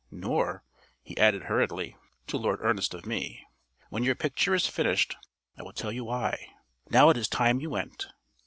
[0.09, 0.63] Nor,"
[1.03, 1.95] he added hurriedly,
[2.25, 3.45] "to Lord Ernest of me.
[3.91, 5.15] When your picture is finished
[5.55, 6.47] I will tell you why.
[6.89, 8.07] Now it is time you went."